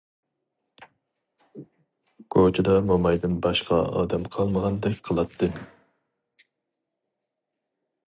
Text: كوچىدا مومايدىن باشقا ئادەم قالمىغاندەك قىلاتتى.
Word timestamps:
كوچىدا 2.37 2.79
مومايدىن 2.89 3.37
باشقا 3.45 3.79
ئادەم 4.01 4.27
قالمىغاندەك 4.39 5.07
قىلاتتى. 5.11 5.55